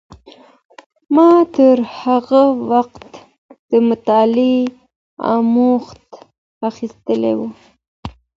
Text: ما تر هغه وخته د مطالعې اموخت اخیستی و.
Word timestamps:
ما 1.15 1.29
تر 1.55 1.77
هغه 2.01 2.41
وخته 2.71 3.09
د 3.71 3.71
مطالعې 3.89 4.59
اموخت 5.33 6.03
اخیستی 6.69 7.31
و. 7.37 7.39